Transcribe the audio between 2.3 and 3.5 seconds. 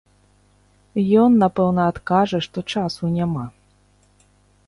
што часу няма.